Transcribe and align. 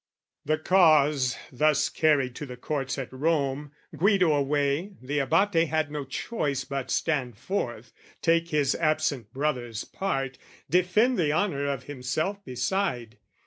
The 0.45 0.57
cause 0.57 1.37
thus 1.51 1.87
carried 1.87 2.33
to 2.37 2.47
the 2.47 2.57
courts 2.57 2.97
at 2.97 3.13
Rome, 3.13 3.71
Guido 3.95 4.33
away, 4.33 4.93
the 4.99 5.19
Abate 5.19 5.67
had 5.67 5.91
no 5.91 6.05
choice 6.05 6.63
But 6.65 6.89
stand 6.89 7.37
forth, 7.37 7.93
take 8.19 8.47
his 8.47 8.73
absent 8.73 9.31
brother's 9.31 9.83
part, 9.85 10.39
Defend 10.67 11.19
the 11.19 11.31
honour 11.31 11.67
of 11.67 11.83
himself 11.83 12.43
beside. 12.43 13.19